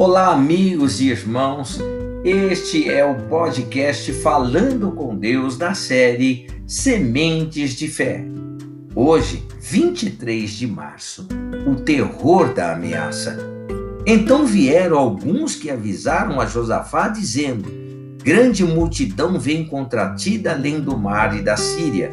Olá, 0.00 0.28
amigos 0.28 0.98
e 1.02 1.10
irmãos. 1.10 1.78
Este 2.24 2.88
é 2.88 3.04
o 3.04 3.16
podcast 3.28 4.10
Falando 4.14 4.92
com 4.92 5.14
Deus 5.14 5.58
da 5.58 5.74
série 5.74 6.46
Sementes 6.66 7.74
de 7.74 7.86
Fé. 7.86 8.24
Hoje, 8.94 9.44
23 9.60 10.52
de 10.52 10.66
março, 10.66 11.28
o 11.66 11.74
terror 11.74 12.54
da 12.54 12.72
ameaça. 12.72 13.36
Então 14.06 14.46
vieram 14.46 14.96
alguns 14.96 15.54
que 15.54 15.70
avisaram 15.70 16.40
a 16.40 16.46
Josafá, 16.46 17.08
dizendo: 17.08 17.70
Grande 18.24 18.64
multidão 18.64 19.38
vem 19.38 19.66
contra 19.66 20.14
ti 20.14 20.38
da 20.38 20.52
além 20.52 20.80
do 20.80 20.96
mar 20.96 21.38
e 21.38 21.42
da 21.42 21.58
Síria. 21.58 22.10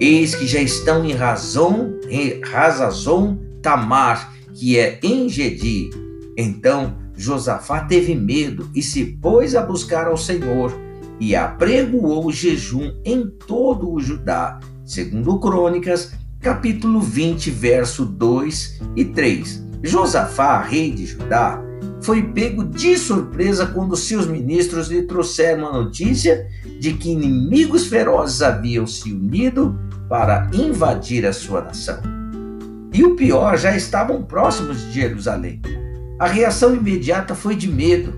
Eis 0.00 0.34
que 0.34 0.44
já 0.44 0.60
estão 0.60 1.04
em 1.04 1.12
Razão, 1.12 1.94
em 2.10 2.40
Razazon 2.40 3.38
Tamar, 3.62 4.34
que 4.52 4.76
é 4.76 4.98
em 5.04 5.28
Gedi. 5.28 5.88
Então 6.36 7.00
Josafá 7.22 7.84
teve 7.84 8.16
medo 8.16 8.68
e 8.74 8.82
se 8.82 9.04
pôs 9.04 9.54
a 9.54 9.62
buscar 9.62 10.08
ao 10.08 10.16
Senhor 10.16 10.76
e 11.20 11.36
apregoou 11.36 12.32
jejum 12.32 12.92
em 13.04 13.28
todo 13.46 13.92
o 13.92 14.00
Judá, 14.00 14.58
segundo 14.84 15.38
Crônicas, 15.38 16.12
capítulo 16.40 17.00
20, 17.00 17.48
verso 17.48 18.04
2 18.04 18.80
e 18.96 19.04
3. 19.04 19.64
Josafá, 19.84 20.60
rei 20.62 20.90
de 20.90 21.06
Judá, 21.06 21.62
foi 22.00 22.24
pego 22.24 22.64
de 22.64 22.98
surpresa 22.98 23.66
quando 23.66 23.94
seus 23.94 24.26
ministros 24.26 24.88
lhe 24.88 25.02
trouxeram 25.02 25.68
a 25.68 25.72
notícia 25.72 26.48
de 26.80 26.94
que 26.94 27.12
inimigos 27.12 27.86
ferozes 27.86 28.42
haviam 28.42 28.84
se 28.84 29.12
unido 29.12 29.78
para 30.08 30.50
invadir 30.52 31.24
a 31.24 31.32
sua 31.32 31.62
nação. 31.62 32.00
E 32.92 33.04
o 33.04 33.14
pior, 33.14 33.56
já 33.56 33.76
estavam 33.76 34.24
próximos 34.24 34.80
de 34.80 34.92
Jerusalém. 34.92 35.62
A 36.18 36.26
reação 36.26 36.74
imediata 36.74 37.34
foi 37.34 37.56
de 37.56 37.68
medo. 37.68 38.14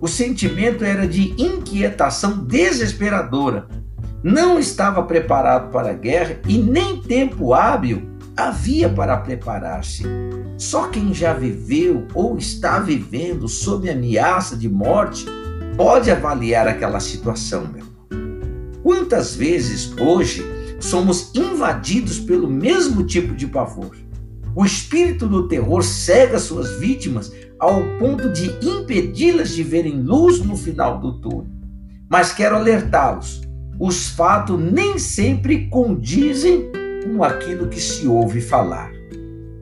O 0.00 0.08
sentimento 0.08 0.84
era 0.84 1.06
de 1.06 1.34
inquietação 1.40 2.44
desesperadora. 2.44 3.66
Não 4.22 4.58
estava 4.58 5.02
preparado 5.02 5.70
para 5.70 5.90
a 5.90 5.94
guerra 5.94 6.38
e 6.48 6.58
nem 6.58 7.00
tempo 7.00 7.52
hábil 7.54 8.10
havia 8.36 8.88
para 8.88 9.16
preparar-se. 9.16 10.04
Só 10.56 10.88
quem 10.88 11.12
já 11.12 11.32
viveu 11.32 12.06
ou 12.14 12.38
está 12.38 12.78
vivendo 12.78 13.48
sob 13.48 13.90
ameaça 13.90 14.56
de 14.56 14.68
morte 14.68 15.26
pode 15.76 16.10
avaliar 16.10 16.68
aquela 16.68 17.00
situação, 17.00 17.66
meu. 17.72 17.84
Quantas 18.82 19.34
vezes 19.34 19.92
hoje 19.98 20.44
somos 20.80 21.32
invadidos 21.34 22.18
pelo 22.18 22.48
mesmo 22.48 23.04
tipo 23.04 23.34
de 23.34 23.46
pavor? 23.46 23.96
O 24.54 24.64
espírito 24.64 25.26
do 25.26 25.48
terror 25.48 25.82
cega 25.82 26.38
suas 26.38 26.78
vítimas 26.78 27.32
ao 27.58 27.82
ponto 27.98 28.30
de 28.30 28.50
impedi-las 28.66 29.50
de 29.50 29.62
verem 29.62 30.02
luz 30.02 30.40
no 30.40 30.56
final 30.56 31.00
do 31.00 31.20
túnel. 31.20 31.50
Mas 32.10 32.32
quero 32.32 32.56
alertá-los: 32.56 33.40
os 33.80 34.08
fatos 34.10 34.60
nem 34.60 34.98
sempre 34.98 35.68
condizem 35.68 36.70
com 37.04 37.24
aquilo 37.24 37.68
que 37.68 37.80
se 37.80 38.06
ouve 38.06 38.40
falar. 38.40 38.90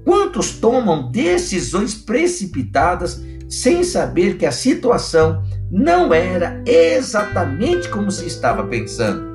Quantos 0.04 0.58
tomam 0.58 1.10
decisões 1.10 1.94
precipitadas 1.94 3.22
sem 3.48 3.84
saber 3.84 4.38
que 4.38 4.46
a 4.46 4.52
situação 4.52 5.42
não 5.70 6.12
era 6.12 6.62
exatamente 6.66 7.88
como 7.88 8.10
se 8.10 8.26
estava 8.26 8.66
pensando? 8.66 9.30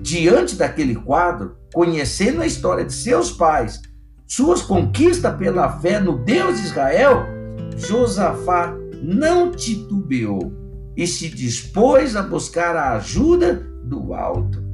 Diante 0.00 0.56
daquele 0.56 0.96
quadro, 0.96 1.56
conhecendo 1.72 2.42
a 2.42 2.46
história 2.46 2.84
de 2.84 2.92
seus 2.92 3.30
pais, 3.30 3.80
suas 4.34 4.62
conquistas 4.62 5.36
pela 5.36 5.78
fé 5.80 6.00
no 6.00 6.16
Deus 6.16 6.58
de 6.58 6.66
Israel, 6.66 7.26
Josafá 7.76 8.74
não 9.02 9.50
titubeou 9.50 10.50
e 10.96 11.06
se 11.06 11.28
dispôs 11.28 12.16
a 12.16 12.22
buscar 12.22 12.74
a 12.74 12.92
ajuda 12.94 13.62
do 13.84 14.14
alto. 14.14 14.64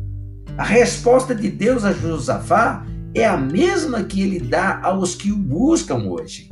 A 0.57 0.63
resposta 0.63 1.35
de 1.35 1.51
Deus 1.51 1.85
a 1.85 1.93
Josafá 1.93 2.87
é 3.13 3.27
a 3.27 3.37
mesma 3.37 4.05
que 4.05 4.23
ele 4.23 4.39
dá 4.39 4.81
aos 4.81 5.17
que 5.17 5.33
o 5.33 5.37
buscam 5.37 6.05
hoje. 6.09 6.49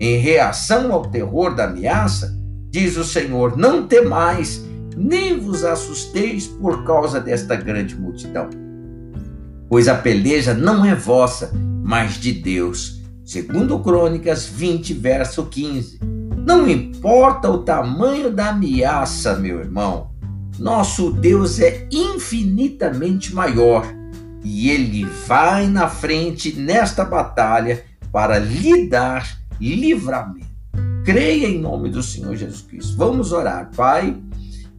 Em 0.00 0.16
reação 0.16 0.90
ao 0.90 1.02
terror 1.10 1.54
da 1.54 1.64
ameaça, 1.64 2.34
diz 2.70 2.96
o 2.96 3.04
Senhor: 3.04 3.58
Não 3.58 3.86
temais, 3.86 4.64
nem 4.96 5.38
vos 5.38 5.64
assusteis 5.64 6.46
por 6.46 6.82
causa 6.84 7.20
desta 7.20 7.56
grande 7.56 7.94
multidão. 7.94 8.48
Pois 9.68 9.86
a 9.86 9.94
peleja 9.94 10.54
não 10.54 10.82
é 10.82 10.94
vossa, 10.94 11.52
mas 11.92 12.14
de 12.14 12.32
Deus. 12.32 13.02
Segundo 13.22 13.78
Crônicas 13.80 14.46
20, 14.46 14.94
verso 14.94 15.44
15. 15.44 16.00
Não 16.38 16.66
importa 16.66 17.50
o 17.50 17.58
tamanho 17.58 18.32
da 18.32 18.48
ameaça, 18.48 19.36
meu 19.38 19.58
irmão, 19.60 20.10
nosso 20.58 21.12
Deus 21.12 21.60
é 21.60 21.86
infinitamente 21.92 23.34
maior 23.34 23.84
e 24.42 24.70
ele 24.70 25.04
vai 25.04 25.66
na 25.66 25.86
frente 25.86 26.58
nesta 26.58 27.04
batalha 27.04 27.84
para 28.10 28.38
lhe 28.38 28.88
dar 28.88 29.38
livramento. 29.60 30.46
Creia 31.04 31.46
em 31.46 31.60
nome 31.60 31.90
do 31.90 32.02
Senhor 32.02 32.34
Jesus 32.34 32.62
Cristo. 32.62 32.96
Vamos 32.96 33.32
orar, 33.32 33.70
Pai. 33.76 34.16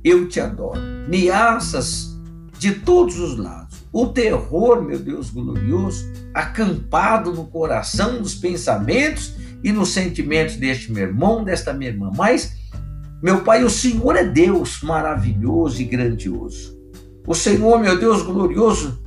Eu 0.04 0.28
te 0.28 0.40
adoro. 0.40 0.82
Ameaças 1.06 2.20
de 2.58 2.72
todos 2.72 3.20
os 3.20 3.38
lados 3.38 3.63
o 3.94 4.08
terror, 4.08 4.82
meu 4.82 4.98
Deus 4.98 5.30
glorioso, 5.30 6.12
acampado 6.34 7.32
no 7.32 7.46
coração, 7.46 8.20
nos 8.20 8.34
pensamentos 8.34 9.36
e 9.64 9.72
nos 9.72 9.90
sentimentos 9.90 10.56
deste 10.56 10.92
meu 10.92 11.04
irmão, 11.04 11.44
desta 11.44 11.72
minha 11.72 11.92
irmã. 11.92 12.12
Mas, 12.18 12.56
meu 13.22 13.42
Pai, 13.44 13.64
o 13.64 13.70
Senhor 13.70 14.16
é 14.16 14.24
Deus 14.24 14.82
maravilhoso 14.82 15.80
e 15.80 15.86
grandioso. 15.86 16.76
O 17.28 17.36
Senhor, 17.36 17.80
meu 17.80 17.98
Deus 17.98 18.24
glorioso, 18.24 19.02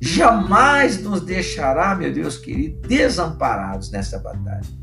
jamais 0.00 1.00
nos 1.00 1.20
deixará, 1.20 1.94
meu 1.94 2.12
Deus 2.12 2.36
querido, 2.36 2.86
desamparados 2.88 3.92
nessa 3.92 4.18
batalha. 4.18 4.82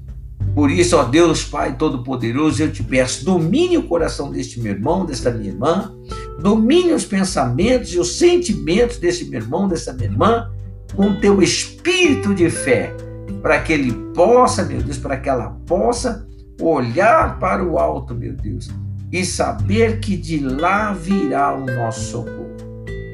Por 0.56 0.72
isso, 0.72 0.96
ó 0.96 1.04
Deus 1.04 1.44
Pai 1.44 1.76
Todo-Poderoso, 1.76 2.64
eu 2.64 2.72
te 2.72 2.82
peço, 2.82 3.26
domine 3.26 3.78
o 3.78 3.88
coração 3.88 4.32
deste 4.32 4.60
meu 4.60 4.72
irmão, 4.72 5.06
desta 5.06 5.30
minha 5.30 5.52
irmã, 5.52 5.94
domine 6.42 6.94
os 6.94 7.06
pensamentos 7.06 7.94
e 7.94 8.00
os 8.00 8.18
sentimentos 8.18 8.98
desse 8.98 9.26
meu 9.26 9.42
irmão, 9.42 9.68
dessa 9.68 9.94
minha 9.94 10.10
irmã, 10.10 10.52
com 10.96 11.20
teu 11.20 11.42
espírito 11.42 12.34
de 12.34 12.50
fé, 12.50 12.96
para 13.42 13.60
que 13.62 13.74
ele 13.74 13.94
possa, 14.14 14.64
meu 14.64 14.82
Deus, 14.82 14.98
para 14.98 15.18
que 15.18 15.30
ela 15.30 15.58
possa 15.66 16.28
olhar 16.62 17.40
para 17.40 17.64
o 17.64 17.78
alto, 17.78 18.14
meu 18.14 18.34
Deus, 18.34 18.70
e 19.12 19.26
saber 19.26 20.00
que 20.00 20.16
de 20.18 20.40
lá 20.40 20.94
virá 20.94 21.56
o 21.56 21.66
nosso 21.66 22.12
socorro. 22.12 22.50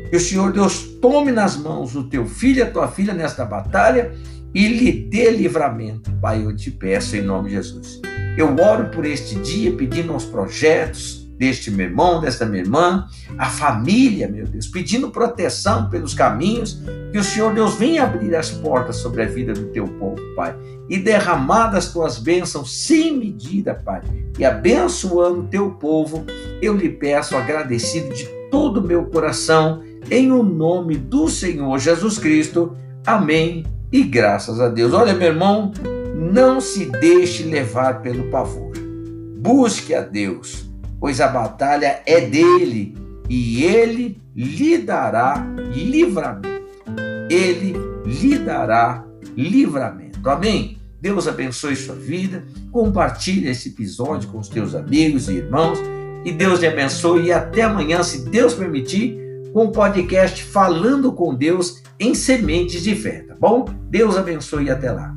Que 0.10 0.18
o 0.18 0.20
Senhor 0.20 0.52
Deus 0.52 0.84
tome 1.02 1.32
nas 1.32 1.58
mãos 1.58 1.96
o 1.96 2.04
teu 2.04 2.26
filho 2.26 2.60
e 2.60 2.62
a 2.62 2.72
tua 2.72 2.88
filha 2.88 3.14
nesta 3.14 3.46
batalha 3.46 4.14
e 4.54 4.68
lhe 4.68 4.92
dê 4.92 5.32
livramento. 5.32 6.12
Pai, 6.22 6.44
eu 6.44 6.56
te 6.56 6.72
peço 6.72 7.16
em 7.16 7.22
nome 7.22 7.50
de 7.50 7.56
Jesus. 7.56 8.02
Eu 8.38 8.56
oro 8.56 8.90
por 8.90 9.06
este 9.06 9.36
dia, 9.36 9.72
pedindo 9.74 10.14
aos 10.14 10.26
projetos, 10.26 11.25
deste 11.38 11.70
meu 11.70 11.88
irmão, 11.88 12.22
desta 12.22 12.46
minha 12.46 12.64
irmã, 12.64 13.08
a 13.38 13.48
família, 13.48 14.28
meu 14.28 14.46
Deus, 14.46 14.68
pedindo 14.68 15.10
proteção 15.10 15.90
pelos 15.90 16.14
caminhos, 16.14 16.82
que 17.12 17.18
o 17.18 17.24
Senhor 17.24 17.54
Deus 17.54 17.76
venha 17.76 18.04
abrir 18.04 18.36
as 18.36 18.52
portas 18.52 18.98
sobre 18.98 19.24
a 19.24 19.26
vida 19.26 19.54
do 19.54 19.66
teu 19.68 19.88
povo, 19.88 20.22
Pai, 20.36 20.56
e 20.90 20.98
derramar 20.98 21.68
das 21.68 21.92
tuas 21.92 22.18
bênçãos 22.18 22.86
sem 22.86 23.18
medida, 23.18 23.74
Pai, 23.74 24.02
e 24.38 24.46
abençoando 24.46 25.42
o 25.42 25.48
teu 25.48 25.72
povo, 25.72 26.26
eu 26.62 26.76
lhe 26.76 26.90
peço 26.90 27.36
agradecido 27.36 28.14
de 28.14 28.26
todo 28.50 28.78
o 28.78 28.84
meu 28.84 29.06
coração, 29.06 29.82
em 30.10 30.32
o 30.32 30.44
nome 30.44 30.96
do 30.96 31.28
Senhor 31.28 31.78
Jesus 31.80 32.18
Cristo. 32.18 32.76
Amém. 33.06 33.66
E 33.92 34.04
graças 34.04 34.60
a 34.60 34.70
Deus. 34.70 34.94
Olha, 34.94 35.14
meu 35.14 35.30
irmão, 35.30 35.72
não 36.14 36.62
se 36.62 36.86
deixe 36.86 37.44
levar 37.44 38.02
pelo 38.02 38.30
pavor. 38.30 38.74
Busque 39.38 39.94
a 39.94 40.02
Deus 40.02 40.66
pois 41.00 41.22
a 41.22 41.28
batalha 41.28 42.02
é 42.06 42.22
dele 42.22 42.98
e 43.30 43.64
ele 43.64 44.22
lhe 44.36 44.78
dará 44.78 45.46
livramento. 45.74 46.66
Ele 47.30 47.74
lhe 48.06 48.38
dará 48.38 49.06
livramento. 49.36 50.28
Amém? 50.30 50.78
Deus 51.02 51.28
abençoe 51.28 51.76
sua 51.76 51.96
vida. 51.96 52.44
Compartilhe 52.72 53.50
esse 53.50 53.70
episódio 53.70 54.30
com 54.30 54.40
os 54.40 54.50
teus 54.50 54.74
amigos 54.76 55.30
e 55.30 55.34
irmãos. 55.34 55.80
E 56.24 56.32
Deus 56.32 56.60
te 56.60 56.68
abençoe. 56.68 57.26
E 57.26 57.32
até 57.32 57.62
amanhã, 57.62 58.02
se 58.02 58.30
Deus 58.30 58.54
permitir, 58.54 59.18
com 59.54 59.66
o 59.66 59.72
podcast 59.72 60.44
Falando 60.44 61.14
com 61.14 61.34
Deus 61.34 61.82
em 62.00 62.14
Sementes 62.14 62.84
de 62.84 62.94
Fé, 62.94 63.22
tá 63.22 63.36
bom? 63.40 63.66
Deus 63.90 64.18
abençoe 64.18 64.66
e 64.66 64.70
até 64.70 64.92
lá. 64.92 65.16